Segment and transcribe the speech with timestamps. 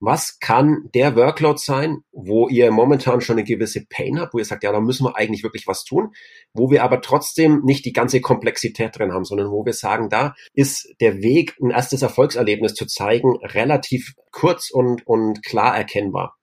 [0.00, 4.44] was kann der Workload sein, wo ihr momentan schon eine gewisse Pain habt, wo ihr
[4.44, 6.12] sagt, ja, da müssen wir eigentlich wirklich was tun,
[6.52, 10.34] wo wir aber trotzdem nicht die ganze Komplexität drin haben, sondern wo wir sagen, da
[10.52, 16.36] ist der Weg, ein erstes Erfolgserlebnis zu zeigen, relativ kurz und, und klar erkennbar.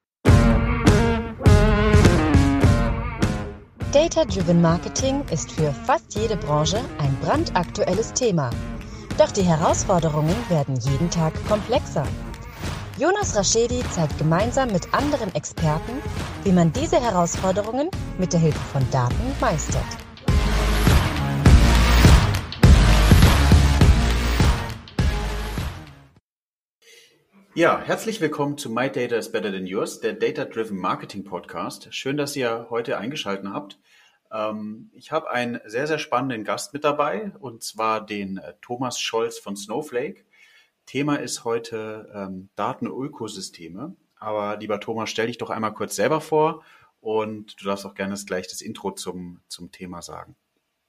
[3.94, 8.50] Data-Driven Marketing ist für fast jede Branche ein brandaktuelles Thema.
[9.20, 12.08] Doch die Herausforderungen werden jeden Tag komplexer.
[12.96, 16.00] Jonas Raschedi zeigt gemeinsam mit anderen Experten,
[16.44, 17.90] wie man diese Herausforderungen
[18.20, 19.84] mit der Hilfe von Daten meistert.
[27.56, 31.92] Ja, herzlich willkommen zu My Data is Better Than Yours, der Data Driven Marketing Podcast.
[31.96, 33.80] Schön, dass ihr heute eingeschaltet habt.
[34.32, 39.00] Ähm, ich habe einen sehr, sehr spannenden Gast mit dabei, und zwar den äh, Thomas
[39.00, 40.26] Scholz von Snowflake.
[40.86, 43.96] Thema ist heute ähm, Datenökosysteme.
[44.18, 46.64] Aber lieber Thomas, stell dich doch einmal kurz selber vor
[47.02, 50.36] und du darfst auch gerne gleich das Intro zum, zum Thema sagen.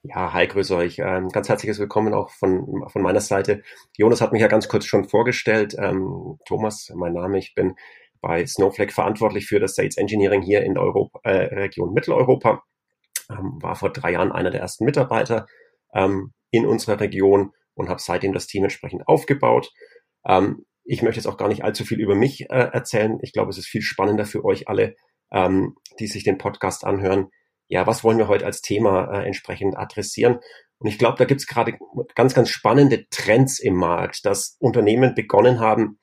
[0.03, 0.99] Ja, hi, grüße euch.
[0.99, 3.63] Ähm, ganz herzliches Willkommen auch von, von meiner Seite.
[3.97, 5.75] Jonas hat mich ja ganz kurz schon vorgestellt.
[5.79, 7.75] Ähm, Thomas, mein Name, ich bin
[8.21, 12.63] bei Snowflake verantwortlich für das Sales Engineering hier in der Europa, äh, Region Mitteleuropa.
[13.29, 15.47] Ähm, war vor drei Jahren einer der ersten Mitarbeiter
[15.93, 19.71] ähm, in unserer Region und habe seitdem das Team entsprechend aufgebaut.
[20.27, 23.19] Ähm, ich möchte jetzt auch gar nicht allzu viel über mich äh, erzählen.
[23.21, 24.95] Ich glaube, es ist viel spannender für euch alle,
[25.31, 27.29] ähm, die sich den Podcast anhören.
[27.67, 30.39] Ja, was wollen wir heute als Thema äh, entsprechend adressieren?
[30.77, 31.77] Und ich glaube, da gibt es gerade
[32.13, 35.99] ganz, ganz spannende Trends im Markt, dass Unternehmen begonnen haben,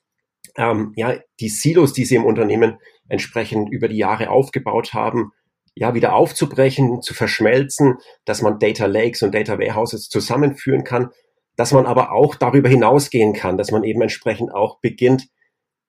[0.57, 2.79] ähm, ja, die Silos, die sie im Unternehmen
[3.09, 5.33] entsprechend über die Jahre aufgebaut haben,
[5.75, 11.11] ja, wieder aufzubrechen, zu verschmelzen, dass man Data Lakes und Data Warehouses zusammenführen kann
[11.57, 15.29] dass man aber auch darüber hinausgehen kann, dass man eben entsprechend auch beginnt,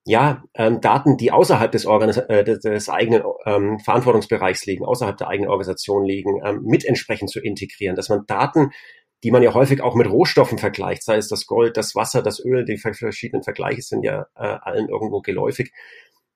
[0.05, 5.29] ja, ähm, Daten, die außerhalb des, Organis äh, des, eigenen ähm, Verantwortungsbereichs liegen, außerhalb der
[5.29, 8.71] eigenen Organisation liegen, ähm, mit entsprechend zu integrieren, dass man Daten,
[9.23, 12.43] die man ja häufig auch mit Rohstoffen vergleicht, sei es das Gold, das Wasser, das
[12.43, 15.71] Öl, die verschiedenen Vergleiche sind ja äh, allen irgendwo geläufig,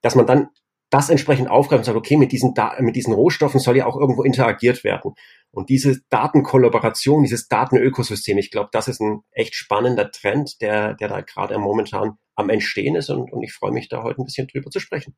[0.01, 0.47] dass man dann
[0.89, 3.99] das entsprechend aufgreift und sagt, okay, mit diesen, da mit diesen Rohstoffen soll ja auch
[3.99, 5.13] irgendwo interagiert werden.
[5.51, 11.09] Und diese Datenkollaboration, dieses Datenökosystem, ich glaube, das ist ein echt spannender Trend, der, der
[11.09, 14.47] da gerade momentan am Entstehen ist und, und ich freue mich da heute ein bisschen
[14.47, 15.15] drüber zu sprechen.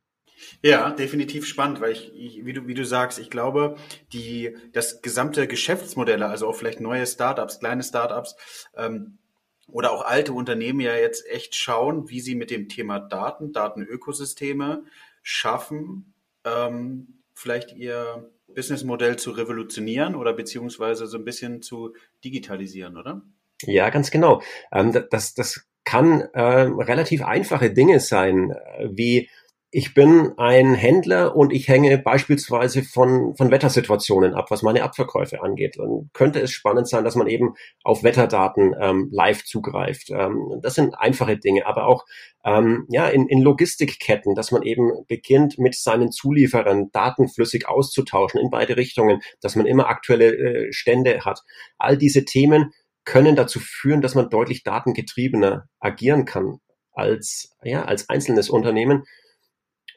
[0.62, 3.76] Ja, definitiv spannend, weil ich, ich, wie du wie du sagst, ich glaube,
[4.12, 8.36] die das gesamte Geschäftsmodelle, also auch vielleicht neue Startups, kleine Startups
[8.74, 9.18] ähm,
[9.66, 14.84] oder auch alte Unternehmen ja jetzt echt schauen, wie sie mit dem Thema Daten, Datenökosysteme
[15.30, 16.12] schaffen,
[16.44, 23.22] ähm, vielleicht ihr Businessmodell zu revolutionieren oder beziehungsweise so ein bisschen zu digitalisieren, oder?
[23.62, 24.42] Ja, ganz genau.
[24.72, 29.30] Ähm, das, das kann äh, relativ einfache Dinge sein, äh, wie
[29.72, 35.42] ich bin ein Händler und ich hänge beispielsweise von, von Wettersituationen ab, was meine Abverkäufe
[35.42, 35.76] angeht.
[35.78, 37.54] Dann könnte es spannend sein, dass man eben
[37.84, 40.10] auf Wetterdaten ähm, live zugreift.
[40.10, 42.04] Ähm, das sind einfache Dinge, aber auch
[42.44, 48.40] ähm, ja, in, in Logistikketten, dass man eben beginnt, mit seinen Zulieferern Daten flüssig auszutauschen
[48.40, 51.42] in beide Richtungen, dass man immer aktuelle äh, Stände hat.
[51.78, 52.72] All diese Themen
[53.04, 56.58] können dazu führen, dass man deutlich datengetriebener agieren kann
[56.92, 59.04] als, ja, als einzelnes Unternehmen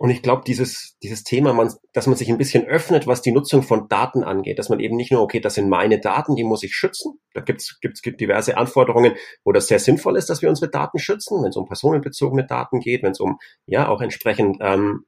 [0.04, 3.32] und ich glaube, dieses, dieses Thema, man, dass man sich ein bisschen öffnet, was die
[3.32, 6.44] Nutzung von Daten angeht, dass man eben nicht nur, okay, das sind meine Daten, die
[6.44, 7.22] muss ich schützen.
[7.34, 9.14] Da gibt's gibt's gibt diverse Anforderungen,
[9.46, 12.82] wo das sehr sinnvoll ist, dass wir unsere Daten schützen, wenn es um personenbezogene Daten
[12.82, 15.06] geht, wenn es um ja auch entsprechend ähm,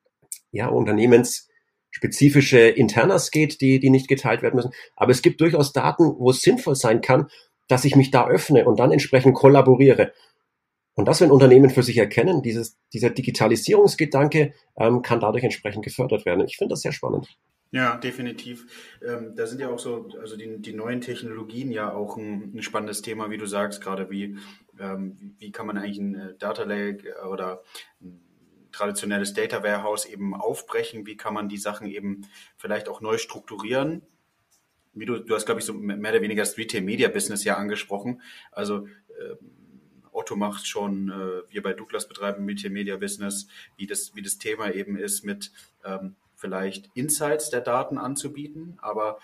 [0.52, 4.72] ja, unternehmensspezifische Internas geht, die, die nicht geteilt werden müssen.
[4.96, 7.28] Aber es gibt durchaus Daten, wo es sinnvoll sein kann,
[7.68, 10.14] dass ich mich da öffne und dann entsprechend kollaboriere.
[10.96, 16.26] Und das, wenn Unternehmen für sich erkennen, dieses, dieser Digitalisierungsgedanke ähm, kann dadurch entsprechend gefördert
[16.26, 16.46] werden.
[16.46, 17.28] Ich finde das sehr spannend.
[17.72, 18.66] Ja, definitiv.
[19.06, 22.62] Ähm, da sind ja auch so, also die, die neuen Technologien ja auch ein, ein
[22.62, 24.38] spannendes Thema, wie du sagst, gerade wie,
[24.80, 27.64] ähm, wie, kann man eigentlich ein äh, Data Lake oder
[28.02, 28.22] ein
[28.72, 32.22] traditionelles Data Warehouse eben aufbrechen, wie kann man die Sachen eben
[32.56, 34.04] vielleicht auch neu strukturieren.
[34.94, 37.58] Wie du, du hast, glaube ich, so mehr oder weniger das Retail Media Business ja
[37.58, 38.22] angesprochen.
[38.54, 39.36] Also äh,
[40.26, 44.74] Otto macht schon, äh, wir bei Douglas betreiben Media Business, wie das, wie das Thema
[44.74, 45.52] eben ist, mit
[45.86, 49.20] ähm, vielleicht Insights der Daten anzubieten, aber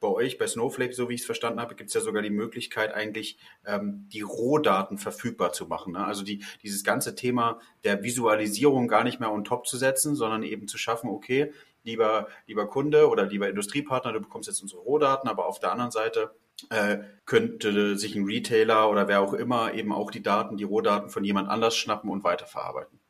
[0.00, 2.30] bei euch, bei Snowflake, so wie ich es verstanden habe, gibt es ja sogar die
[2.30, 5.92] Möglichkeit, eigentlich ähm, die Rohdaten verfügbar zu machen.
[5.92, 6.04] Ne?
[6.04, 10.42] Also die, dieses ganze Thema der Visualisierung gar nicht mehr on top zu setzen, sondern
[10.42, 11.52] eben zu schaffen, okay,
[11.84, 15.92] lieber, lieber Kunde oder lieber Industriepartner, du bekommst jetzt unsere Rohdaten, aber auf der anderen
[15.92, 16.34] Seite
[16.70, 21.08] äh, könnte sich ein Retailer oder wer auch immer eben auch die Daten, die Rohdaten
[21.08, 23.00] von jemand anders schnappen und weiterverarbeiten.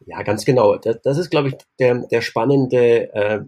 [0.00, 0.76] Ja, ganz genau.
[0.76, 3.40] Das, das ist, glaube ich, der, der spannende äh,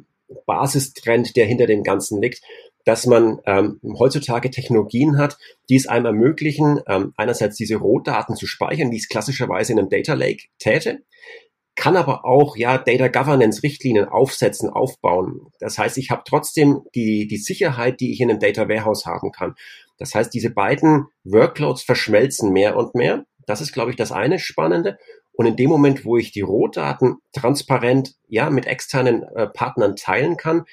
[0.46, 2.42] Basistrend, der hinter dem Ganzen liegt,
[2.84, 5.38] dass man ähm, heutzutage Technologien hat,
[5.68, 9.88] die es einem ermöglichen, ähm, einerseits diese Rohdaten zu speichern, wie es klassischerweise in einem
[9.88, 11.02] Data Lake täte,
[11.76, 15.48] kann aber auch ja Data Governance Richtlinien aufsetzen, aufbauen.
[15.58, 19.32] Das heißt, ich habe trotzdem die die Sicherheit, die ich in einem Data Warehouse haben
[19.32, 19.54] kann.
[19.98, 23.24] Das heißt, diese beiden Workloads verschmelzen mehr und mehr.
[23.46, 24.98] Das ist, glaube ich, das eine Spannende.
[25.32, 30.36] Und in dem Moment, wo ich die Rohdaten transparent ja mit externen äh, Partnern teilen
[30.36, 30.64] kann,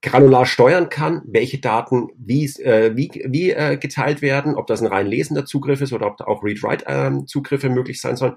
[0.00, 4.86] granular steuern kann, welche Daten wie, äh, wie, wie äh, geteilt werden, ob das ein
[4.86, 8.36] rein lesender Zugriff ist oder ob da auch Read-Write-Zugriffe ähm, möglich sein sollen,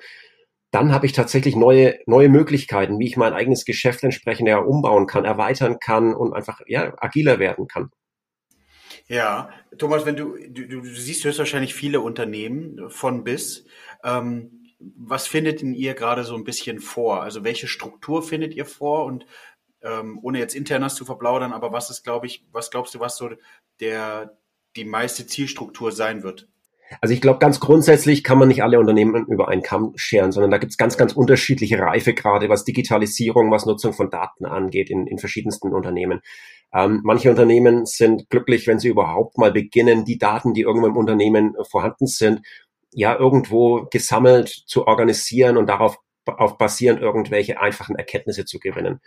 [0.77, 5.07] dann habe ich tatsächlich neue, neue Möglichkeiten, wie ich mein eigenes Geschäft entsprechend ja umbauen
[5.07, 7.89] kann, erweitern kann und einfach ja, agiler werden kann.
[9.07, 13.65] Ja, Thomas, wenn du, du, du siehst höchstwahrscheinlich viele Unternehmen von bis.
[14.03, 17.23] Ähm, was findet in ihr gerade so ein bisschen vor?
[17.23, 19.25] Also welche Struktur findet ihr vor und
[19.81, 23.17] ähm, ohne jetzt internas zu verplaudern, aber was ist, glaube ich, was glaubst du, was
[23.17, 23.31] so
[23.79, 24.37] der
[24.75, 26.47] die meiste Zielstruktur sein wird?
[27.01, 30.51] Also ich glaube, ganz grundsätzlich kann man nicht alle Unternehmen über einen Kamm scheren, sondern
[30.51, 34.89] da gibt es ganz, ganz unterschiedliche Reife gerade, was Digitalisierung, was Nutzung von Daten angeht
[34.89, 36.21] in, in verschiedensten Unternehmen.
[36.73, 40.97] Ähm, manche Unternehmen sind glücklich, wenn sie überhaupt mal beginnen, die Daten, die irgendwo im
[40.97, 42.41] Unternehmen vorhanden sind,
[42.91, 48.99] ja irgendwo gesammelt zu organisieren und darauf auf basierend irgendwelche einfachen Erkenntnisse zu gewinnen.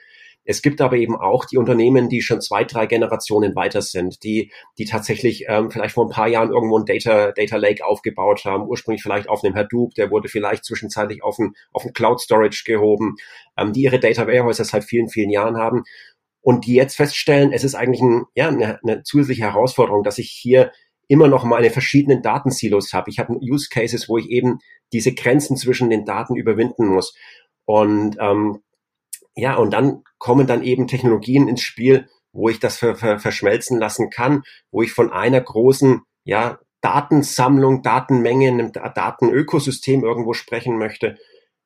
[0.51, 4.51] Es gibt aber eben auch die Unternehmen, die schon zwei, drei Generationen weiter sind, die,
[4.79, 8.67] die tatsächlich ähm, vielleicht vor ein paar Jahren irgendwo ein Data, Data Lake aufgebaut haben,
[8.67, 12.65] ursprünglich vielleicht auf einem Hadoop, der wurde vielleicht zwischenzeitlich auf ein, auf ein Cloud Storage
[12.67, 13.15] gehoben,
[13.57, 15.85] ähm, die ihre Data Warehouses seit vielen, vielen Jahren haben
[16.41, 20.31] und die jetzt feststellen, es ist eigentlich ein, ja, eine, eine zusätzliche Herausforderung, dass ich
[20.31, 20.73] hier
[21.07, 23.09] immer noch meine verschiedenen Datensilos habe.
[23.09, 24.59] Ich habe Use Cases, wo ich eben
[24.93, 27.15] diese Grenzen zwischen den Daten überwinden muss.
[27.67, 28.63] Und ähm,
[29.37, 33.79] ja, und dann kommen dann eben Technologien ins Spiel, wo ich das ver ver verschmelzen
[33.79, 41.17] lassen kann, wo ich von einer großen, ja, Datensammlung, Datenmenge, einem Datenökosystem irgendwo sprechen möchte.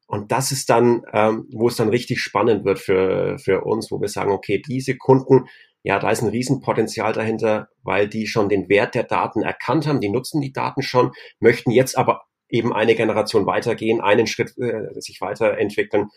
[0.06, 4.00] Und das ist dann, ähm, wo es dann richtig spannend wird für, für uns, wo
[4.00, 5.46] wir sagen, okay, diese Kunden,
[5.82, 10.00] ja, da ist ein Riesenpotenzial dahinter, weil die schon den Wert der Daten erkannt haben,
[10.00, 15.00] die nutzen die Daten schon, möchten jetzt aber eben eine Generation weitergehen, einen Schritt äh,
[15.00, 16.08] sich weiterentwickeln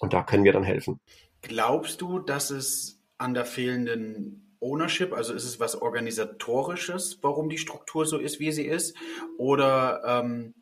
[0.00, 0.98] und da können wir dann helfen.
[1.42, 7.58] Glaubst du, dass es an der fehlenden Ownership, also ist es was Organisatorisches, warum die
[7.58, 8.96] Struktur so ist, wie sie ist?
[9.38, 10.54] Oder ähm,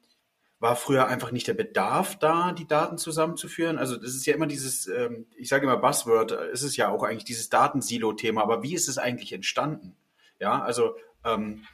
[0.61, 3.79] war früher einfach nicht der Bedarf da, die Daten zusammenzuführen?
[3.79, 7.03] Also das ist ja immer dieses, ähm, ich sage immer Buzzword, es ist ja auch
[7.03, 9.97] eigentlich dieses Datensilo-Thema, aber wie ist es eigentlich entstanden?
[10.41, 10.95] Ja, also
[11.25, 11.65] ähm,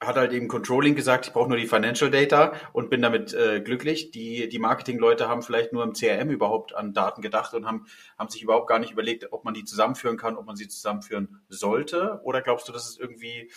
[0.00, 3.60] hat halt eben Controlling gesagt, ich brauche nur die Financial Data und bin damit äh,
[3.60, 4.10] glücklich.
[4.10, 7.86] Die, die Marketing-Leute haben vielleicht nur im CRM überhaupt an Daten gedacht und haben,
[8.18, 11.40] haben sich überhaupt gar nicht überlegt, ob man die zusammenführen kann, ob man sie zusammenführen
[11.48, 12.20] sollte.
[12.24, 13.50] Oder glaubst du, dass es irgendwie, äh,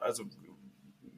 [0.00, 0.24] also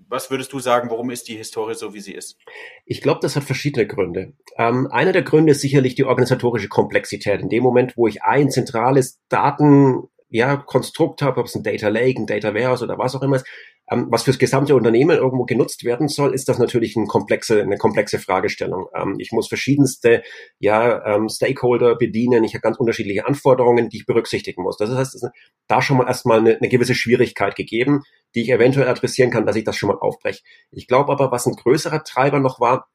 [0.09, 2.39] was würdest du sagen, warum ist die Historie so, wie sie ist?
[2.85, 4.35] Ich glaube, das hat verschiedene Gründe.
[4.57, 7.41] Ähm, einer der Gründe ist sicherlich die organisatorische Komplexität.
[7.41, 11.89] In dem Moment, wo ich ein zentrales Daten ja, Konstrukt habe, ob es ein Data
[11.89, 13.47] Lake, ein Data Warehouse oder was auch immer ist,
[13.89, 17.77] ähm, was fürs gesamte Unternehmen irgendwo genutzt werden soll, ist das natürlich eine komplexe, eine
[17.77, 18.87] komplexe Fragestellung.
[18.95, 20.23] Ähm, ich muss verschiedenste
[20.59, 22.43] ja, ähm, Stakeholder bedienen.
[22.43, 24.77] Ich habe ganz unterschiedliche Anforderungen, die ich berücksichtigen muss.
[24.77, 25.29] Das heißt, ist
[25.69, 28.03] da schon mal erstmal eine, eine gewisse Schwierigkeit gegeben,
[28.35, 30.43] die ich eventuell adressieren kann, dass ich das schon mal aufbreche.
[30.73, 32.89] Ich glaube aber, was ein größerer Treiber noch war,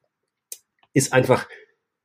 [0.92, 1.48] ist einfach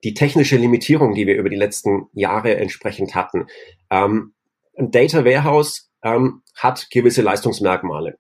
[0.04, 3.48] die technische Limitierung, die wir über die letzten Jahre entsprechend hatten.
[3.90, 4.34] Ähm,
[4.78, 8.18] ein Data Warehouse ähm, hat gewisse Leistungsmerkmale.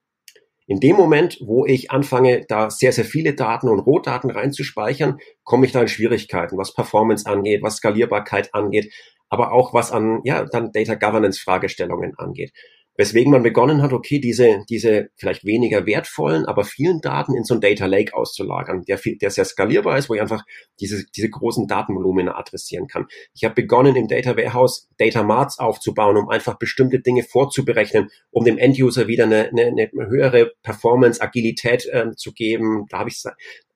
[0.65, 5.65] In dem Moment, wo ich anfange, da sehr, sehr viele Daten und Rohdaten reinzuspeichern, komme
[5.65, 8.93] ich da in Schwierigkeiten, was Performance angeht, was Skalierbarkeit angeht,
[9.29, 12.51] aber auch was an, ja, dann Data Governance Fragestellungen angeht.
[12.97, 17.53] Weswegen man begonnen hat, okay, diese, diese vielleicht weniger wertvollen, aber vielen Daten in so
[17.53, 20.43] ein Data Lake auszulagern, der, viel, der sehr skalierbar ist, wo ich einfach
[20.79, 23.05] diese, diese großen Datenvolumina adressieren kann.
[23.35, 28.45] Ich habe begonnen, im Data Warehouse Data Marts aufzubauen, um einfach bestimmte Dinge vorzuberechnen, um
[28.45, 32.87] dem End-User wieder eine, eine, eine höhere Performance, Agilität äh, zu geben.
[32.89, 33.21] Da habe ich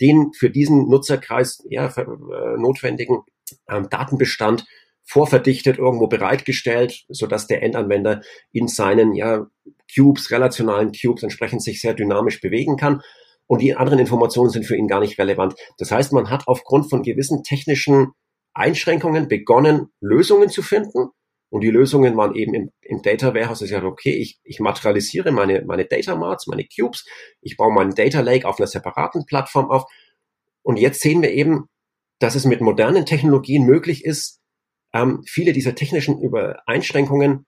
[0.02, 3.22] den für diesen Nutzerkreis ja, für, äh, notwendigen
[3.70, 4.66] ähm, Datenbestand
[5.04, 9.48] vorverdichtet irgendwo bereitgestellt, so dass der Endanwender in seinen ja,
[9.94, 13.02] Cubes, relationalen Cubes entsprechend sich sehr dynamisch bewegen kann.
[13.48, 15.56] Und die anderen Informationen sind für ihn gar nicht relevant.
[15.78, 18.12] Das heißt, man hat aufgrund von gewissen technischen
[18.54, 21.10] Einschränkungen begonnen, Lösungen zu finden.
[21.50, 23.62] Und die Lösungen waren eben im, im Data Warehouse.
[23.62, 27.06] Ich sage, okay, ich, ich materialisiere meine, meine Data Marts, meine Cubes.
[27.42, 29.84] Ich baue meinen Data Lake auf einer separaten Plattform auf.
[30.64, 31.66] Und jetzt sehen wir eben,
[32.20, 34.41] dass es mit modernen Technologien möglich ist,
[34.94, 37.46] ähm, viele dieser technischen Über Einschränkungen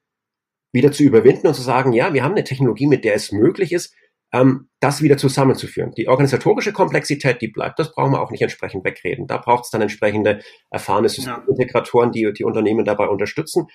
[0.72, 3.72] wieder zu überwinden und zu sagen, ja, wir haben eine Technologie, mit der es möglich
[3.72, 3.94] ist,
[4.34, 5.92] ähm, das wieder zusammenzuführen.
[5.96, 9.28] Die organisatorische Komplexität, die bleibt, das brauchen wir auch nicht entsprechend wegreden.
[9.28, 13.68] Da braucht es dann entsprechende erfahrene Systemintegratoren, die die Unternehmen dabei unterstützen.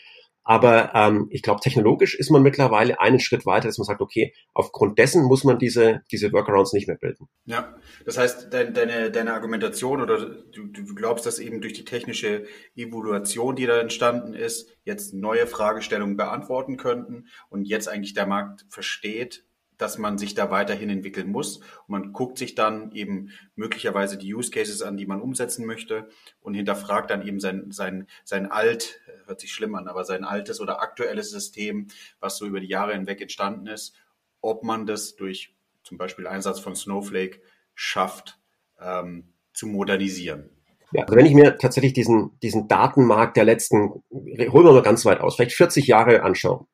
[0.49, 4.33] Aber ähm, ich glaube, technologisch ist man mittlerweile einen Schritt weiter, dass man sagt, okay,
[4.55, 7.29] aufgrund dessen muss man diese, diese Workarounds nicht mehr bilden.
[7.45, 7.77] Ja,
[8.07, 12.47] das heißt, dein, deine, deine Argumentation oder du, du glaubst, dass eben durch die technische
[12.75, 18.65] Evaluation, die da entstanden ist, jetzt neue Fragestellungen beantworten könnten und jetzt eigentlich der Markt
[18.71, 19.45] versteht,
[19.79, 21.59] dass man sich da weiterhin entwickeln muss.
[21.59, 26.09] Und man guckt sich dann eben möglicherweise die Use Cases an, die man umsetzen möchte
[26.41, 30.61] und hinterfragt dann eben sein, sein, sein alt, hört sich schlimm an, aber sein altes
[30.61, 31.87] oder aktuelles System,
[32.21, 33.95] was so über die Jahre hinweg entstanden ist,
[34.41, 37.41] ob man das durch zum Beispiel Einsatz von Snowflake
[37.75, 38.39] schafft,
[38.81, 40.51] ähm, zu modernisieren.
[40.93, 45.05] Ja, also wenn ich mir tatsächlich diesen, diesen Datenmarkt der letzten, holen wir mal ganz
[45.05, 46.67] weit aus, vielleicht 40 Jahre anschaue,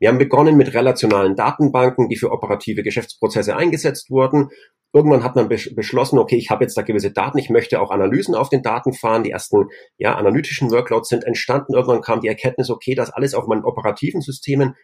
[0.00, 4.48] wir haben begonnen mit relationalen Datenbanken, die für operative Geschäftsprozesse eingesetzt wurden.
[4.92, 8.34] Irgendwann hat man beschlossen, okay, ich habe jetzt da gewisse Daten, ich möchte auch Analysen
[8.34, 9.22] auf den Daten fahren.
[9.22, 11.74] Die ersten ja, analytischen Workloads sind entstanden.
[11.74, 14.74] Irgendwann kam die Erkenntnis, okay, das alles auf meinen operativen Systemen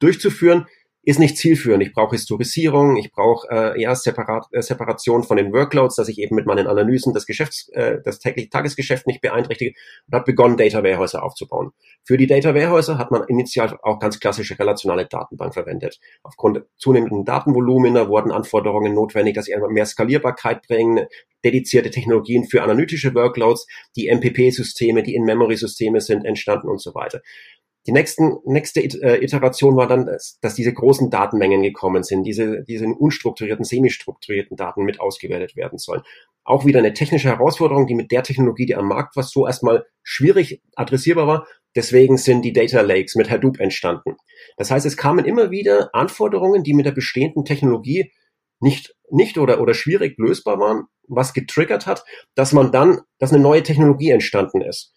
[0.00, 0.66] durchzuführen,
[1.04, 1.82] ist nicht zielführend.
[1.82, 6.18] Ich brauche Historisierung, ich brauche äh, ja Separat, äh, Separation von den Workloads, dass ich
[6.18, 9.74] eben mit meinen Analysen das Geschäfts, äh, das tägliche Tagesgeschäft nicht beeinträchtige
[10.06, 11.72] und hat begonnen, Data Warehäuser aufzubauen.
[12.04, 16.00] Für die Data Warehäuser hat man initial auch ganz klassische relationale Datenbank verwendet.
[16.22, 21.06] Aufgrund zunehmenden Datenvolumina wurden Anforderungen notwendig, dass sie mehr Skalierbarkeit bringen,
[21.44, 27.20] dedizierte Technologien für analytische Workloads, die MPP-Systeme, die In-Memory-Systeme sind entstanden und so weiter.
[27.86, 32.62] Die nächsten, nächste äh, Iteration war dann, dass, dass diese großen Datenmengen gekommen sind, diese,
[32.64, 36.02] diese unstrukturierten, semi-strukturierten Daten mit ausgewertet werden sollen.
[36.44, 39.86] Auch wieder eine technische Herausforderung, die mit der Technologie, die am Markt war, so erstmal
[40.02, 41.46] schwierig adressierbar war.
[41.76, 44.16] Deswegen sind die Data Lakes mit Hadoop entstanden.
[44.56, 48.12] Das heißt, es kamen immer wieder Anforderungen, die mit der bestehenden Technologie
[48.60, 53.42] nicht, nicht oder, oder schwierig lösbar waren, was getriggert hat, dass man dann, dass eine
[53.42, 54.94] neue Technologie entstanden ist.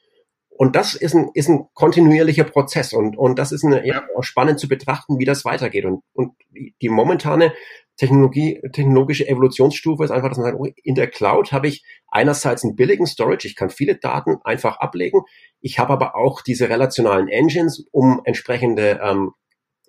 [0.57, 4.23] Und das ist ein, ist ein kontinuierlicher Prozess und, und das ist eine, ja, auch
[4.23, 5.85] spannend zu betrachten, wie das weitergeht.
[5.85, 6.33] Und, und
[6.81, 7.53] die momentane
[7.95, 12.63] Technologie, technologische Evolutionsstufe ist einfach, dass man sagt, oh, in der Cloud habe ich einerseits
[12.63, 15.21] einen billigen Storage, ich kann viele Daten einfach ablegen,
[15.61, 19.31] ich habe aber auch diese relationalen Engines, um entsprechende ähm,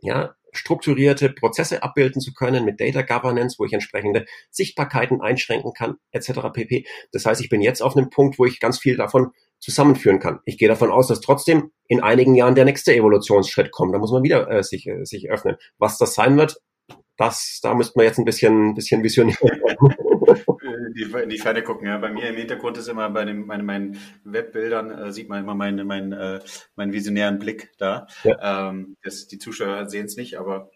[0.01, 5.97] ja, strukturierte Prozesse abbilden zu können mit Data Governance, wo ich entsprechende Sichtbarkeiten einschränken kann,
[6.13, 6.53] etc.
[6.53, 6.87] pp.
[7.13, 10.41] Das heißt, ich bin jetzt auf einem Punkt, wo ich ganz viel davon zusammenführen kann.
[10.45, 13.95] Ich gehe davon aus, dass trotzdem in einigen Jahren der nächste Evolutionsschritt kommt.
[13.95, 15.57] Da muss man wieder äh, sich, äh, sich öffnen.
[15.79, 16.61] Was das sein wird,
[17.17, 19.61] das, da müsste man jetzt ein bisschen, bisschen visionieren.
[20.95, 21.87] die, in die Ferne gucken.
[21.87, 21.99] Ja.
[21.99, 25.55] Bei mir im Hintergrund ist immer bei den, meine, meinen Webbildern äh, sieht man immer
[25.55, 26.41] meinen, meinen, äh,
[26.77, 28.07] meinen visionären Blick da.
[28.25, 28.69] Ja.
[28.71, 30.71] Ähm, das, die Zuschauer sehen es nicht, aber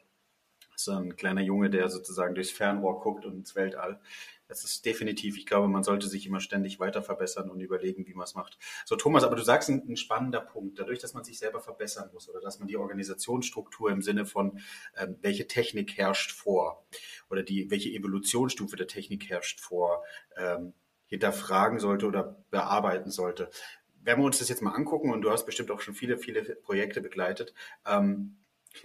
[0.76, 4.00] so ein kleiner Junge, der sozusagen durchs Fernrohr guckt und ins Weltall
[4.52, 8.12] das ist definitiv, ich glaube, man sollte sich immer ständig weiter verbessern und überlegen, wie
[8.12, 8.58] man es macht.
[8.84, 10.78] So, Thomas, aber du sagst ein, ein, spannender Punkt.
[10.78, 14.60] Dadurch, dass man sich selber verbessern muss oder dass man die Organisationsstruktur im Sinne von,
[14.98, 16.84] ähm, welche Technik herrscht vor
[17.30, 20.04] oder die, welche Evolutionsstufe der Technik herrscht vor,
[20.36, 20.74] ähm,
[21.06, 23.48] hinterfragen sollte oder bearbeiten sollte.
[24.02, 26.42] Wenn wir uns das jetzt mal angucken, und du hast bestimmt auch schon viele, viele
[26.56, 27.54] Projekte begleitet,
[27.86, 28.36] ähm,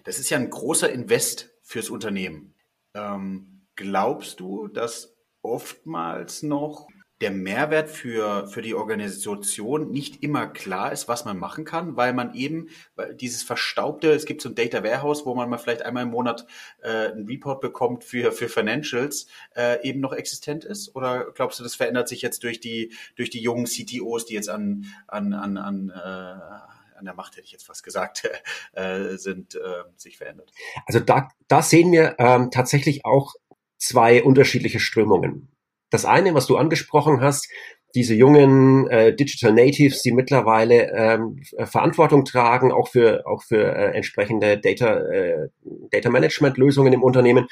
[0.05, 2.55] das ist ja ein großer Invest fürs Unternehmen.
[2.93, 5.16] Ähm, glaubst du, dass
[5.47, 6.87] oftmals noch
[7.21, 12.13] der Mehrwert für, für die Organisation nicht immer klar ist, was man machen kann, weil
[12.13, 12.69] man eben
[13.15, 16.45] dieses verstaubte, es gibt so ein Data Warehouse, wo man mal vielleicht einmal im Monat
[16.83, 20.95] äh, einen Report bekommt für, für Financials, äh, eben noch existent ist?
[20.95, 24.49] Oder glaubst du, das verändert sich jetzt durch die, durch die jungen CTOs, die jetzt
[24.49, 28.27] an, an, an, an äh, an der Macht, hätte ich jetzt fast gesagt,
[28.73, 30.51] äh, sind, äh, sich verändert.
[30.87, 33.35] Also da, da sehen wir ähm, tatsächlich auch
[33.77, 35.49] zwei unterschiedliche Strömungen.
[35.89, 37.49] Das eine, was du angesprochen hast,
[37.95, 43.95] diese jungen äh, Digital Natives, die mittlerweile ähm, Verantwortung tragen, auch für auch für äh,
[43.95, 45.49] entsprechende Data äh,
[45.89, 47.47] Data Management Lösungen im Unternehmen,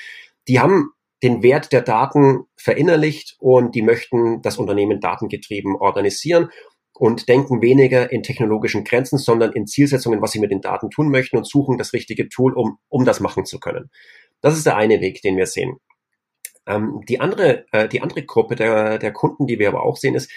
[0.48, 0.92] die haben
[1.24, 6.50] den Wert der Daten verinnerlicht und die möchten das Unternehmen datengetrieben organisieren
[6.94, 11.10] und denken weniger in technologischen Grenzen, sondern in Zielsetzungen, was sie mit den Daten tun
[11.10, 13.90] möchten und suchen das richtige Tool, um um das machen zu können.
[14.42, 15.78] Das ist der eine Weg, den wir sehen.
[16.68, 20.16] Ähm, die andere, äh, die andere Gruppe der, der Kunden, die wir aber auch sehen,
[20.16, 20.32] ist,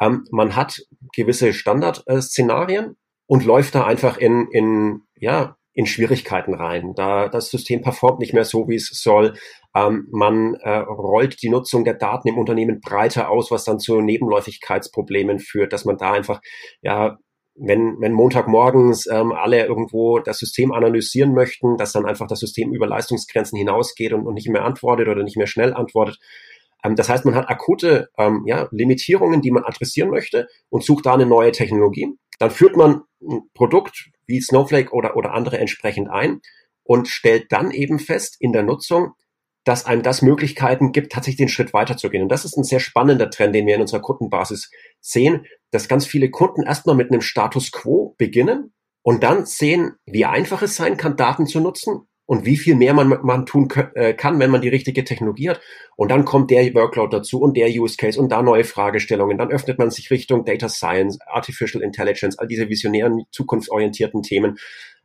[0.00, 0.80] ähm, man hat
[1.14, 2.96] gewisse Standardszenarien
[3.26, 6.94] und läuft da einfach in, in, ja, in Schwierigkeiten rein.
[6.94, 9.34] Da das System performt nicht mehr so, wie es soll.
[9.74, 14.00] Ähm, man äh, rollt die Nutzung der Daten im Unternehmen breiter aus, was dann zu
[14.00, 16.40] Nebenläufigkeitsproblemen führt, dass man da einfach
[16.82, 17.16] ja
[17.54, 22.72] wenn, wenn Montagmorgens ähm, alle irgendwo das System analysieren möchten, dass dann einfach das System
[22.72, 26.18] über Leistungsgrenzen hinausgeht und, und nicht mehr antwortet oder nicht mehr schnell antwortet.
[26.82, 31.06] Ähm, das heißt, man hat akute ähm, ja, Limitierungen, die man adressieren möchte und sucht
[31.06, 32.08] da eine neue Technologie.
[32.38, 36.40] Dann führt man ein Produkt wie Snowflake oder, oder andere entsprechend ein
[36.84, 39.12] und stellt dann eben fest in der Nutzung,
[39.64, 42.24] dass einem das Möglichkeiten gibt, tatsächlich den Schritt weiterzugehen.
[42.24, 46.06] Und das ist ein sehr spannender Trend, den wir in unserer Kundenbasis sehen, dass ganz
[46.06, 50.96] viele Kunden erstmal mit einem Status quo beginnen und dann sehen, wie einfach es sein
[50.96, 54.60] kann, Daten zu nutzen und wie viel mehr man, man tun äh, kann, wenn man
[54.60, 55.60] die richtige Technologie hat.
[55.96, 59.38] Und dann kommt der Workload dazu und der Use Case und da neue Fragestellungen.
[59.38, 64.58] Dann öffnet man sich Richtung Data Science, Artificial Intelligence, all diese visionären, zukunftsorientierten Themen.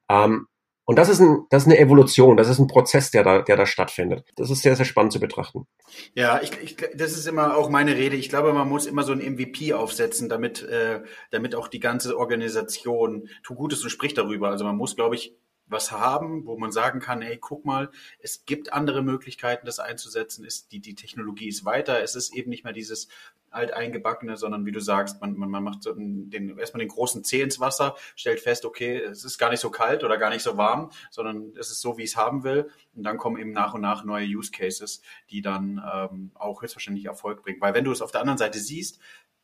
[0.09, 0.47] Ähm,
[0.87, 3.57] und das ist, ein, das ist eine Evolution, das ist ein Prozess, der da, der
[3.57, 4.23] da stattfindet.
[4.37, 5.67] Das ist sehr, sehr spannend zu betrachten.
[6.13, 8.15] Ja, ich, ich, das ist immer auch meine Rede.
[8.15, 12.17] Ich glaube, man muss immer so ein MVP aufsetzen, damit, äh, damit auch die ganze
[12.17, 14.47] Organisation tut Gutes und spricht darüber.
[14.47, 15.35] Also man muss, glaube ich,
[15.67, 20.45] was haben, wo man sagen kann, hey, guck mal, es gibt andere Möglichkeiten, das einzusetzen.
[20.45, 22.01] Ist die, die Technologie ist weiter.
[22.01, 23.07] Es ist eben nicht mehr dieses
[23.49, 27.41] alteingebackene, sondern wie du sagst, man, man, man macht so den, erstmal den großen Zeh
[27.41, 30.57] ins Wasser, stellt fest, okay, es ist gar nicht so kalt oder gar nicht so
[30.57, 32.69] warm, sondern es ist so, wie ich es haben will.
[32.95, 37.05] Und dann kommen eben nach und nach neue Use Cases, die dann ähm, auch höchstwahrscheinlich
[37.05, 37.61] Erfolg bringen.
[37.61, 38.99] Weil wenn du es auf der anderen Seite siehst,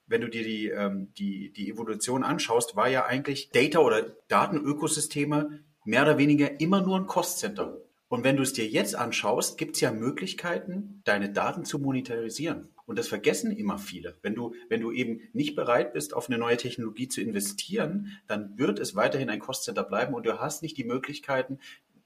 [0.06, 5.64] wenn du dir die, ähm, die, die Evolution anschaust, war ja eigentlich Data oder Datenökosysteme
[5.86, 7.78] mehr oder weniger immer nur ein Cost-Center.
[8.08, 12.70] Und wenn du es dir jetzt anschaust, gibt es ja Möglichkeiten, deine Daten zu monetarisieren.
[12.86, 14.18] Und das vergessen immer viele.
[14.22, 18.58] Wenn du, wenn du eben nicht bereit bist, auf eine neue Technologie zu investieren, dann
[18.58, 21.60] wird es weiterhin ein Cost-Center bleiben und du hast nicht die Möglichkeiten,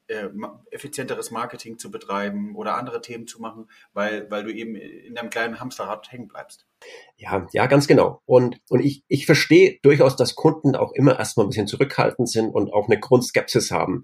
[0.08, 0.28] äh,
[0.70, 5.30] effizienteres Marketing zu betreiben oder andere Themen zu machen, weil, weil du eben in deinem
[5.30, 6.66] kleinen Hamsterrad hängen bleibst.
[7.16, 8.22] Ja, ja, ganz genau.
[8.24, 12.50] Und, und ich, ich verstehe durchaus, dass Kunden auch immer erstmal ein bisschen zurückhaltend sind
[12.50, 14.02] und auch eine Grundskepsis haben.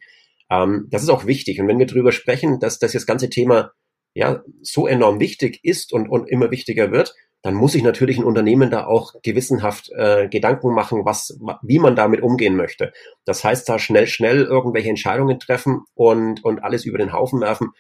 [0.51, 1.61] Ähm, das ist auch wichtig.
[1.61, 3.73] Und wenn wir darüber sprechen, dass, dass das ganze Thema
[4.15, 8.25] ja so enorm wichtig ist und, und immer wichtiger wird, dann muss sich natürlich ein
[8.25, 12.93] Unternehmen da auch gewissenhaft äh, Gedanken machen, was, wie man damit umgehen möchte.
[13.27, 17.73] Das heißt, da schnell, schnell irgendwelche Entscheidungen treffen und, und alles über den Haufen werfen,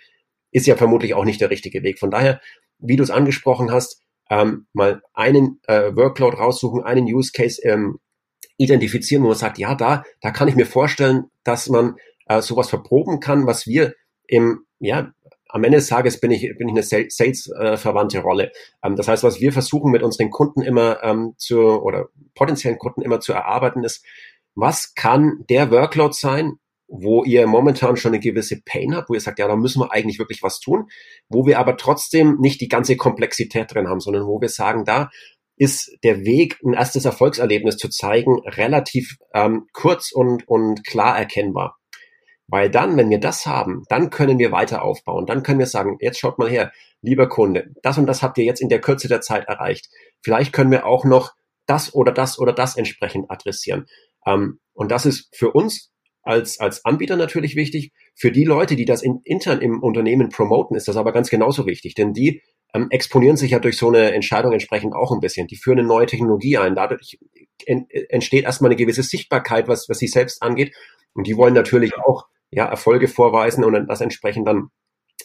[0.51, 1.99] ist ja vermutlich auch nicht der richtige Weg.
[1.99, 2.43] Von daher,
[2.79, 8.01] wie du es angesprochen hast, ähm, mal einen äh, Workload raussuchen, einen Use Case ähm,
[8.59, 12.69] identifizieren, wo man sagt, ja, da, da kann ich mir vorstellen, dass man äh, sowas
[12.69, 13.95] verproben kann, was wir
[14.27, 15.13] im, ja,
[15.55, 18.51] am Ende des Tages bin ich, bin ich eine Sales-verwandte Rolle.
[18.83, 23.03] Ähm, das heißt, was wir versuchen mit unseren Kunden immer ähm, zu, oder potenziellen Kunden
[23.03, 24.05] immer zu erarbeiten, ist,
[24.57, 26.55] was kann der Workload sein,
[26.89, 29.93] wo ihr momentan schon eine gewisse Pain habt, wo ihr sagt, ja, da müssen wir
[29.93, 30.89] eigentlich wirklich was tun,
[31.29, 35.09] wo wir aber trotzdem nicht die ganze Komplexität drin haben, sondern wo wir sagen, da
[35.57, 41.77] ist der Weg, ein erstes Erfolgserlebnis zu zeigen, relativ ähm, kurz und, und klar erkennbar.
[42.47, 45.27] Weil dann, wenn wir das haben, dann können wir weiter aufbauen.
[45.27, 48.45] Dann können wir sagen, jetzt schaut mal her, lieber Kunde, das und das habt ihr
[48.45, 49.89] jetzt in der Kürze der Zeit erreicht.
[50.23, 51.33] Vielleicht können wir auch noch
[51.67, 53.87] das oder das oder das entsprechend adressieren.
[54.27, 55.91] Ähm, und das ist für uns
[56.23, 57.93] als, als Anbieter natürlich wichtig.
[58.15, 61.67] Für die Leute, die das in, intern im Unternehmen promoten, ist das aber ganz genauso
[61.67, 62.43] wichtig, denn die
[62.75, 65.47] ähm, exponieren sich ja durch so eine Entscheidung entsprechend auch ein bisschen.
[65.47, 66.75] Die führen eine neue Technologie ein.
[66.75, 67.19] Dadurch
[67.67, 70.75] entsteht erstmal eine gewisse Sichtbarkeit, was, was sie selbst angeht.
[71.13, 74.69] Und die wollen natürlich auch ja, Erfolge vorweisen und das entsprechend dann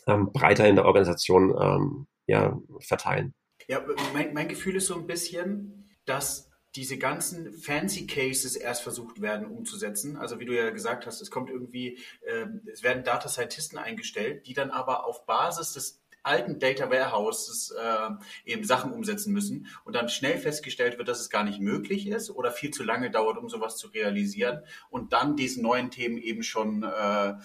[0.08, 3.34] ähm, breiter in der Organisation ähm, ja, verteilen.
[3.68, 9.22] Ja, mein, mein Gefühl ist so ein bisschen, dass diese ganzen fancy Cases erst versucht
[9.22, 10.18] werden umzusetzen.
[10.18, 14.46] Also wie du ja gesagt hast, es kommt irgendwie, äh, es werden Data Scientisten eingestellt,
[14.46, 18.10] die dann aber auf Basis des alten Data Warehouses äh,
[18.46, 22.30] eben Sachen umsetzen müssen und dann schnell festgestellt wird, dass es gar nicht möglich ist
[22.30, 26.44] oder viel zu lange dauert, um sowas zu realisieren und dann diesen neuen Themen eben
[26.44, 27.36] schon äh, äh,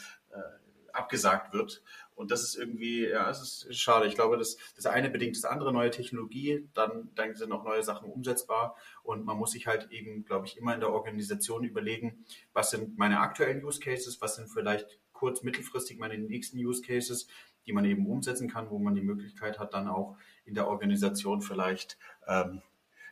[0.92, 1.82] abgesagt wird.
[2.14, 4.06] Und das ist irgendwie, ja, es ist schade.
[4.06, 7.82] Ich glaube, das, das eine bedingt das andere, neue Technologie, dann, dann sind auch neue
[7.82, 8.76] Sachen umsetzbar.
[9.02, 12.96] Und man muss sich halt eben, glaube ich, immer in der Organisation überlegen, was sind
[12.98, 17.26] meine aktuellen Use Cases, was sind vielleicht kurz-, mittelfristig meine nächsten Use Cases,
[17.66, 21.40] die man eben umsetzen kann, wo man die Möglichkeit hat, dann auch in der Organisation
[21.40, 22.62] vielleicht ähm,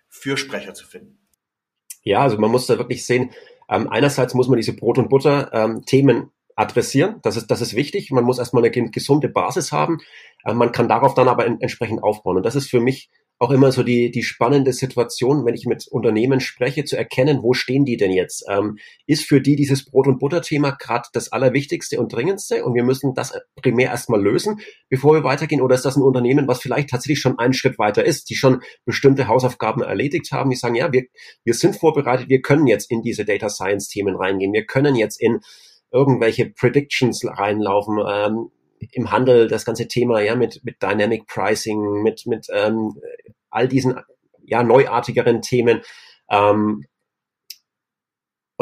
[0.09, 1.19] Fürsprecher zu finden.
[2.03, 3.31] Ja, also man muss da wirklich sehen,
[3.69, 7.21] ähm, einerseits muss man diese Brot- und Butter-Themen ähm, adressieren.
[7.23, 8.11] Das ist, das ist wichtig.
[8.11, 9.99] Man muss erstmal eine gesunde Basis haben.
[10.47, 12.37] Ähm, man kann darauf dann aber in, entsprechend aufbauen.
[12.37, 13.11] Und das ist für mich
[13.43, 17.55] auch immer so die, die spannende Situation, wenn ich mit Unternehmen spreche, zu erkennen, wo
[17.55, 18.45] stehen die denn jetzt?
[18.49, 18.79] Ähm,
[19.09, 23.15] ist für die dieses Brot- und Butter-Thema gerade das Allerwichtigste und Dringendste und wir müssen
[23.15, 25.61] das primär erstmal lösen, bevor wir weitergehen?
[25.61, 28.63] Oder ist das ein Unternehmen, was vielleicht tatsächlich schon einen Schritt weiter ist, die schon
[28.85, 31.07] bestimmte Hausaufgaben erledigt haben, die sagen, ja, wir,
[31.43, 35.41] wir sind vorbereitet, wir können jetzt in diese Data Science-Themen reingehen, wir können jetzt in
[35.91, 38.51] irgendwelche Predictions reinlaufen, ähm,
[38.93, 42.95] im Handel das ganze Thema ja mit mit Dynamic Pricing, mit mit ähm,
[43.51, 44.01] all diesen
[44.45, 45.83] ja neuartigeren Themen.
[46.31, 46.85] Ähm,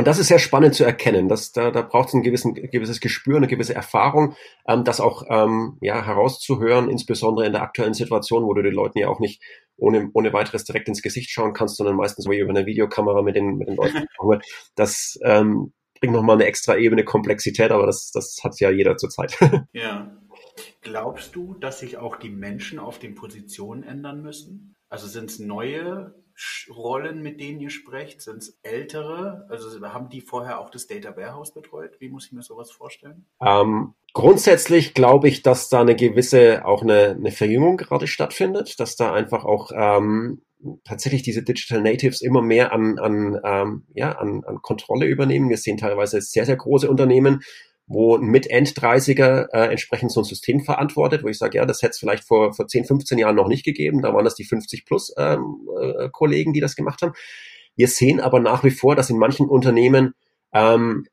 [0.00, 1.28] und das ist sehr spannend zu erkennen.
[1.28, 4.34] dass da, da braucht es ein, gewissen, gewisses Gespür, eine gewisse Erfahrung,
[4.66, 8.98] ähm, das auch ähm, ja, herauszuhören, insbesondere in der aktuellen Situation, wo du den Leuten
[8.98, 9.42] ja auch nicht
[9.76, 13.56] ohne, ohne weiteres direkt ins Gesicht schauen kannst, sondern meistens über eine Videokamera mit den,
[13.56, 14.06] mit den Leuten.
[14.74, 19.38] das ähm, bringt nochmal eine extra Ebene Komplexität, aber das, das hat ja jeder zurzeit.
[19.72, 20.16] Ja.
[20.80, 24.74] Glaubst du, dass sich auch die Menschen auf den Positionen ändern müssen?
[24.88, 26.14] Also sind es neue
[26.70, 28.22] Rollen, mit denen ihr sprecht?
[28.22, 29.46] Sind es ältere?
[29.50, 32.00] Also haben die vorher auch das Data Warehouse betreut?
[32.00, 33.26] Wie muss ich mir sowas vorstellen?
[33.44, 38.96] Ähm, grundsätzlich glaube ich, dass da eine gewisse, auch eine, eine Verjüngung gerade stattfindet, dass
[38.96, 40.42] da einfach auch ähm,
[40.84, 45.48] tatsächlich diese Digital Natives immer mehr an, an, ähm, ja, an, an Kontrolle übernehmen.
[45.48, 47.40] Wir sehen teilweise sehr, sehr große Unternehmen,
[47.86, 51.90] wo ein Mit-End-30er äh, entsprechend so ein System verantwortet, wo ich sage, ja, das hätte
[51.90, 54.02] es vielleicht vor, vor 10, 15 Jahren noch nicht gegeben.
[54.02, 57.12] Da waren das die 50 plus ähm, äh, die das gemacht haben.
[57.76, 60.12] Wir sehen aber nach wie vor, dass in manchen Unternehmen
[60.52, 61.06] ähm,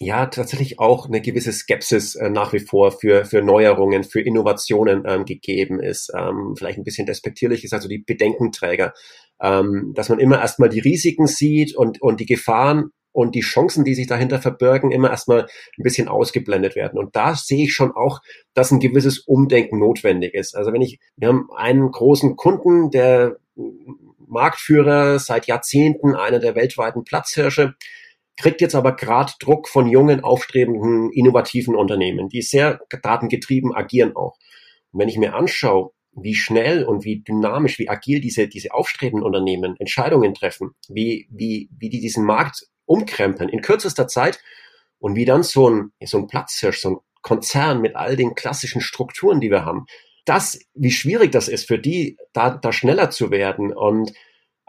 [0.00, 5.04] ja tatsächlich auch eine gewisse Skepsis äh, nach wie vor für, für Neuerungen, für Innovationen
[5.06, 6.10] ähm, gegeben ist.
[6.16, 8.94] Ähm, vielleicht ein bisschen despektierlich ist also die Bedenkenträger,
[9.42, 13.84] ähm, dass man immer erstmal die Risiken sieht und, und die Gefahren und die Chancen,
[13.84, 16.98] die sich dahinter verbirgen, immer erstmal ein bisschen ausgeblendet werden.
[16.98, 18.20] Und da sehe ich schon auch,
[18.54, 20.56] dass ein gewisses Umdenken notwendig ist.
[20.56, 23.36] Also wenn ich, wir haben einen großen Kunden, der
[24.26, 27.74] Marktführer seit Jahrzehnten, einer der weltweiten Platzhirsche,
[28.40, 34.36] kriegt jetzt aber gerade Druck von jungen, aufstrebenden, innovativen Unternehmen, die sehr datengetrieben agieren auch.
[34.92, 39.24] Und wenn ich mir anschaue, wie schnell und wie dynamisch, wie agil diese, diese aufstrebenden
[39.24, 44.40] Unternehmen Entscheidungen treffen, wie, wie, wie die diesen Markt umkrempeln in kürzester Zeit
[44.98, 48.80] und wie dann so ein, so ein Platzhirsch, so ein Konzern mit all den klassischen
[48.80, 49.86] Strukturen, die wir haben,
[50.24, 54.12] das, wie schwierig das ist für die, da, da schneller zu werden und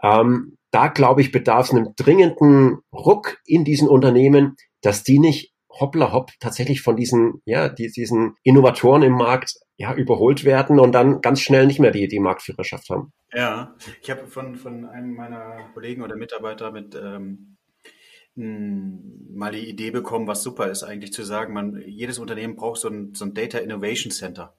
[0.02, 5.52] ähm, da glaube ich, bedarf es einem dringenden Ruck in diesen Unternehmen, dass die nicht
[5.70, 10.92] hoppla hopp tatsächlich von diesen, ja, die, diesen Innovatoren im Markt ja, überholt werden und
[10.92, 13.12] dann ganz schnell nicht mehr die, die Marktführerschaft haben.
[13.32, 17.56] Ja, ich habe von, von einem meiner Kollegen oder Mitarbeiter mit ähm,
[18.34, 22.88] mal die Idee bekommen, was super ist eigentlich zu sagen, man, jedes Unternehmen braucht so
[22.88, 24.54] ein, so ein Data Innovation Center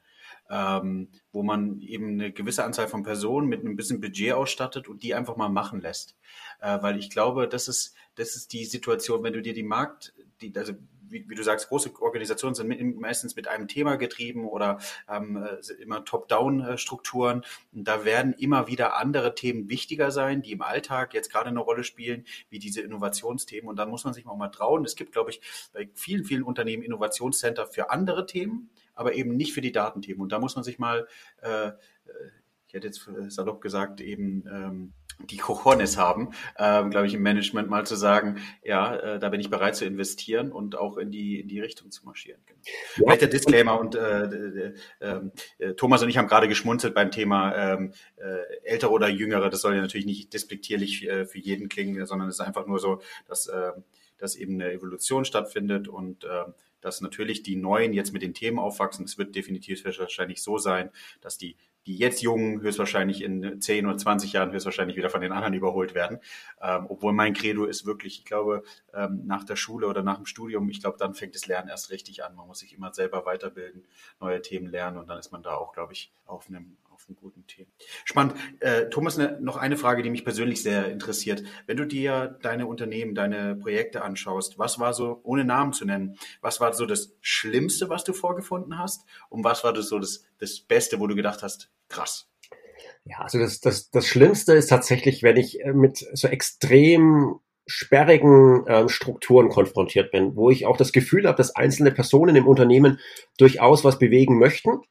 [0.50, 5.04] ähm, wo man eben eine gewisse Anzahl von Personen mit einem bisschen Budget ausstattet und
[5.04, 6.18] die einfach mal machen lässt.
[6.60, 10.14] Äh, weil ich glaube, das ist, das ist die Situation, wenn du dir die Markt,
[10.42, 10.74] die, also
[11.14, 15.38] wie, wie du sagst, große Organisationen sind mit, meistens mit einem Thema getrieben oder ähm,
[15.38, 17.44] äh, immer Top-Down-Strukturen.
[17.72, 21.84] Da werden immer wieder andere Themen wichtiger sein, die im Alltag jetzt gerade eine Rolle
[21.84, 23.70] spielen, wie diese Innovationsthemen.
[23.70, 24.84] Und dann muss man sich auch mal trauen.
[24.84, 25.40] Es gibt, glaube ich,
[25.72, 30.22] bei vielen, vielen Unternehmen Innovationscenter für andere Themen aber eben nicht für die Datenthemen.
[30.22, 31.08] Und da muss man sich mal,
[31.42, 31.72] äh, äh
[32.68, 34.94] ich hätte jetzt salopp gesagt, eben ähm,
[35.30, 39.40] die Cojones haben, ähm, glaube ich, im Management mal zu sagen, ja, äh, da bin
[39.40, 42.42] ich bereit zu investieren und auch in die, in die Richtung zu marschieren.
[42.46, 42.60] Genau.
[42.66, 42.74] Ja.
[42.96, 44.74] Vielleicht der Disclaimer und äh, äh,
[45.60, 49.50] äh, Thomas und ich haben gerade geschmunzelt beim Thema ähm, äh, ältere oder jüngere.
[49.50, 52.80] Das soll ja natürlich nicht despektierlich äh, für jeden klingen, sondern es ist einfach nur
[52.80, 53.72] so, dass, äh,
[54.18, 56.46] dass eben eine Evolution stattfindet und äh,
[56.84, 59.06] dass natürlich die Neuen jetzt mit den Themen aufwachsen.
[59.06, 60.92] Es wird definitiv wahrscheinlich so sein,
[61.22, 65.32] dass die, die jetzt Jungen höchstwahrscheinlich in 10 oder 20 Jahren höchstwahrscheinlich wieder von den
[65.32, 66.20] anderen überholt werden.
[66.62, 70.26] Ähm, obwohl mein Credo ist wirklich, ich glaube, ähm, nach der Schule oder nach dem
[70.26, 72.36] Studium, ich glaube, dann fängt das Lernen erst richtig an.
[72.36, 73.86] Man muss sich immer selber weiterbilden,
[74.20, 77.16] neue Themen lernen und dann ist man da auch, glaube ich, auf einem, auf einem
[77.16, 77.70] guten Thema.
[78.06, 78.36] Spannend.
[78.60, 81.44] Äh, Thomas, ne, noch eine Frage, die mich persönlich sehr interessiert.
[81.66, 86.18] Wenn du dir deine Unternehmen, deine Projekte anschaust, was war so, ohne Namen zu nennen,
[86.42, 89.06] was war so das Schlimmste, was du vorgefunden hast?
[89.30, 92.30] Und was war das so das, das Beste, wo du gedacht hast, krass?
[93.06, 98.66] Ja, also das, das, das Schlimmste ist tatsächlich, wenn ich äh, mit so extrem sperrigen
[98.68, 103.00] ähm, Strukturen konfrontiert bin, wo ich auch das Gefühl habe, dass einzelne Personen im Unternehmen
[103.38, 104.82] durchaus was bewegen möchten,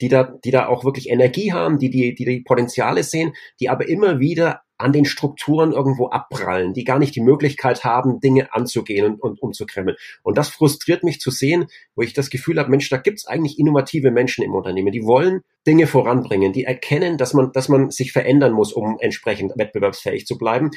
[0.00, 3.68] die da, die da auch wirklich Energie haben, die die, die die Potenziale sehen, die
[3.68, 8.54] aber immer wieder an den Strukturen irgendwo abprallen, die gar nicht die Möglichkeit haben, Dinge
[8.54, 9.96] anzugehen und, und umzukremmeln.
[10.22, 13.58] Und das frustriert mich zu sehen, wo ich das Gefühl habe, Mensch, da gibt's eigentlich
[13.58, 18.12] innovative Menschen im Unternehmen, die wollen Dinge voranbringen, die erkennen, dass man, dass man sich
[18.12, 20.70] verändern muss, um entsprechend wettbewerbsfähig zu bleiben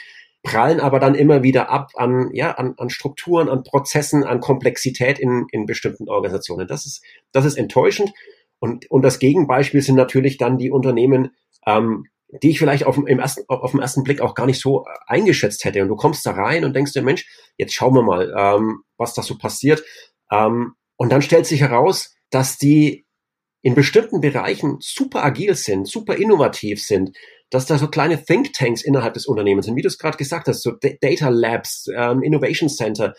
[0.43, 5.19] prallen aber dann immer wieder ab an, ja, an, an Strukturen, an Prozessen, an Komplexität
[5.19, 6.67] in, in bestimmten Organisationen.
[6.67, 8.11] Das ist, das ist enttäuschend.
[8.61, 11.31] Und, und das Gegenbeispiel sind natürlich dann die Unternehmen,
[11.65, 12.05] ähm,
[12.43, 14.85] die ich vielleicht auf, im ersten, auf, auf den ersten Blick auch gar nicht so
[15.07, 15.81] eingeschätzt hätte.
[15.81, 17.25] Und du kommst da rein und denkst dir, Mensch,
[17.57, 19.83] jetzt schauen wir mal, ähm, was da so passiert.
[20.31, 23.07] Ähm, und dann stellt sich heraus, dass die
[23.63, 27.17] in bestimmten Bereichen super agil sind, super innovativ sind,
[27.49, 30.61] dass da so kleine Thinktanks innerhalb des Unternehmens sind, wie du es gerade gesagt hast,
[30.61, 30.71] so
[31.01, 33.15] Data Labs, ähm, Innovation Center,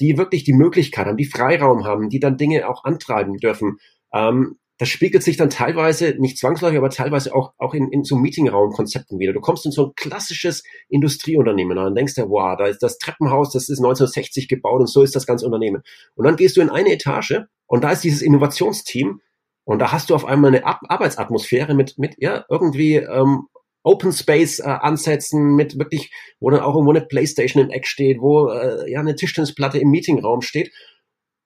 [0.00, 3.78] die wirklich die Möglichkeit haben, die Freiraum haben, die dann Dinge auch antreiben dürfen.
[4.12, 8.16] Ähm, das spiegelt sich dann teilweise, nicht zwangsläufig, aber teilweise auch, auch in, in so
[8.16, 9.32] Meetingraumkonzepten wieder.
[9.32, 13.52] Du kommst in so ein klassisches Industrieunternehmen und denkst dir, wow, da ist das Treppenhaus,
[13.52, 15.82] das ist 1960 gebaut und so ist das ganze Unternehmen.
[16.16, 19.20] Und dann gehst du in eine Etage und da ist dieses Innovationsteam
[19.64, 23.46] und da hast du auf einmal eine Ar Arbeitsatmosphäre mit, mit ja, irgendwie ähm,
[23.84, 26.10] Open Space äh, Ansätzen, mit wirklich,
[26.40, 29.90] wo dann auch irgendwo eine Playstation im Eck steht, wo äh, ja eine Tischtennisplatte im
[29.90, 30.72] Meetingraum steht,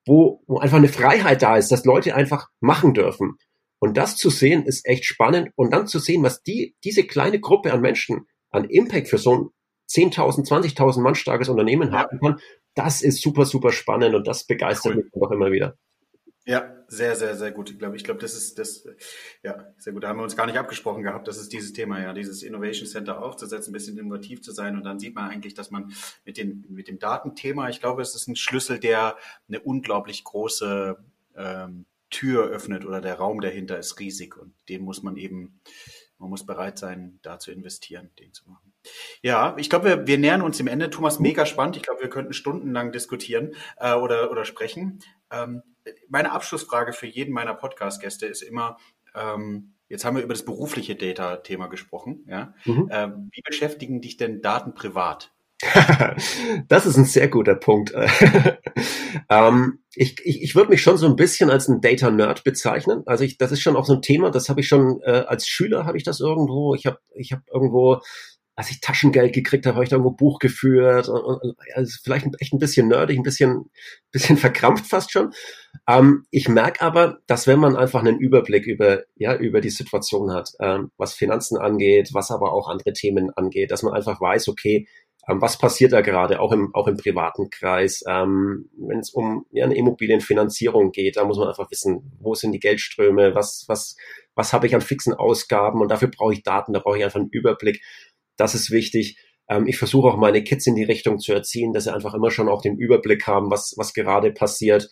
[0.08, 3.36] wo, wo einfach eine Freiheit da ist, dass Leute einfach machen dürfen.
[3.78, 5.50] Und das zu sehen, ist echt spannend.
[5.54, 9.34] Und dann zu sehen, was die, diese kleine Gruppe an Menschen an Impact für so
[9.34, 9.48] ein
[9.90, 12.40] 10.000, 20.000 Mann starkes Unternehmen haben kann,
[12.74, 15.04] das ist super, super spannend und das begeistert cool.
[15.04, 15.76] mich auch immer wieder.
[16.44, 17.70] Ja, sehr, sehr, sehr gut.
[17.70, 18.88] Ich glaube, ich glaube, das ist das,
[19.42, 20.02] ja, sehr gut.
[20.02, 21.28] Da haben wir uns gar nicht abgesprochen gehabt.
[21.28, 24.74] Das ist dieses Thema, ja, dieses Innovation Center aufzusetzen, ein bisschen innovativ zu sein.
[24.74, 25.92] Und dann sieht man eigentlich, dass man
[26.24, 29.16] mit dem, mit dem Datenthema, ich glaube, es ist ein Schlüssel, der
[29.48, 30.96] eine unglaublich große
[31.36, 35.60] ähm, Tür öffnet oder der Raum dahinter ist riesig und den muss man eben,
[36.18, 38.72] man muss bereit sein, da zu investieren, den zu machen.
[39.22, 40.88] Ja, ich glaube, wir, wir nähern uns dem Ende.
[40.88, 41.76] Thomas, mega spannend.
[41.76, 45.00] Ich glaube, wir könnten stundenlang diskutieren äh, oder, oder sprechen.
[45.30, 45.62] Ähm,
[46.08, 48.76] meine Abschlussfrage für jeden meiner Podcast-Gäste ist immer,
[49.14, 52.24] ähm, jetzt haben wir über das berufliche Data-Thema gesprochen.
[52.28, 52.54] Ja?
[52.64, 52.88] Mhm.
[52.90, 55.32] Ähm, wie beschäftigen dich denn Daten privat?
[56.68, 57.92] das ist ein sehr guter Punkt.
[59.28, 63.02] ähm, ich ich, ich würde mich schon so ein bisschen als ein Data Nerd bezeichnen.
[63.06, 64.30] Also ich, das ist schon auch so ein Thema.
[64.30, 66.76] Das habe ich schon äh, als Schüler habe ich das irgendwo.
[66.76, 68.00] Ich habe ich habe irgendwo
[68.58, 72.26] als ich Taschengeld gekriegt habe, habe ich da irgendwo Buch geführt und, und also vielleicht
[72.40, 73.70] echt ein bisschen nerdig, ein bisschen,
[74.10, 75.32] bisschen verkrampft fast schon.
[75.86, 80.32] Ähm, ich merke aber, dass wenn man einfach einen Überblick über, ja, über die Situation
[80.32, 84.48] hat, ähm, was Finanzen angeht, was aber auch andere Themen angeht, dass man einfach weiß,
[84.48, 84.88] okay,
[85.28, 89.46] ähm, was passiert da gerade, auch im, auch im privaten Kreis, ähm, wenn es um
[89.52, 93.96] ja, eine Immobilienfinanzierung geht, da muss man einfach wissen, wo sind die Geldströme, was, was,
[94.34, 97.20] was habe ich an fixen Ausgaben und dafür brauche ich Daten, da brauche ich einfach
[97.20, 97.82] einen Überblick.
[98.38, 99.18] Das ist wichtig.
[99.48, 102.30] Ähm, ich versuche auch meine Kids in die Richtung zu erziehen, dass sie einfach immer
[102.30, 104.88] schon auch den Überblick haben, was, was gerade passiert.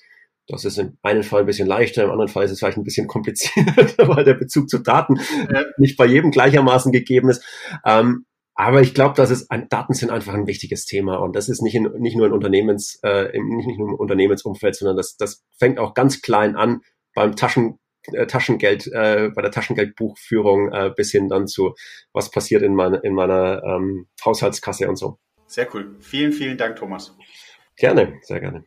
[0.49, 2.85] Das ist in einem Fall ein bisschen leichter, im anderen Fall ist es vielleicht ein
[2.85, 3.67] bisschen kompliziert,
[3.99, 5.19] weil der Bezug zu Daten
[5.53, 5.65] ja.
[5.79, 7.45] nicht bei jedem gleichermaßen gegeben ist.
[7.85, 11.49] Ähm, aber ich glaube, dass es ein, Daten sind einfach ein wichtiges Thema und das
[11.49, 15.17] ist nicht, in, nicht nur in Unternehmens, äh, nicht, nicht nur im Unternehmensumfeld, sondern das,
[15.17, 16.81] das fängt auch ganz klein an
[17.15, 17.79] beim Taschen,
[18.27, 21.75] Taschengeld, äh, bei der Taschengeldbuchführung äh, bis hin dann zu,
[22.13, 25.19] was passiert in, meine, in meiner ähm, Haushaltskasse und so.
[25.47, 25.97] Sehr cool.
[26.01, 27.17] Vielen, vielen Dank, Thomas.
[27.77, 28.65] Gerne, sehr gerne.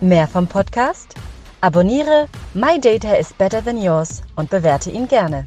[0.00, 1.14] Mehr vom Podcast?
[1.60, 5.46] Abonniere My Data is Better Than Yours und bewerte ihn gerne.